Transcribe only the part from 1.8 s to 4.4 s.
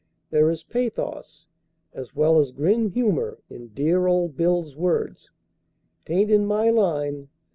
as well as grim humor, in "dear old